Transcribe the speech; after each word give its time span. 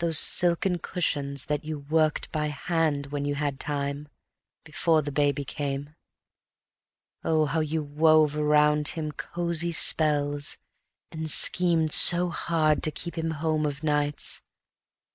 Those 0.00 0.18
silken 0.18 0.80
cushions 0.80 1.46
that 1.46 1.64
you 1.64 1.78
worked 1.78 2.30
by 2.30 2.48
hand 2.48 3.06
When 3.06 3.24
you 3.24 3.36
had 3.36 3.58
time, 3.58 4.10
before 4.64 5.00
the 5.00 5.10
baby 5.10 5.46
came. 5.46 5.94
Oh, 7.24 7.46
how 7.46 7.60
you 7.60 7.82
wove 7.82 8.36
around 8.36 8.88
him 8.88 9.12
cozy 9.12 9.72
spells, 9.72 10.58
And 11.10 11.30
schemed 11.30 11.90
so 11.94 12.28
hard 12.28 12.82
to 12.82 12.90
keep 12.90 13.16
him 13.16 13.30
home 13.30 13.64
of 13.64 13.82
nights! 13.82 14.42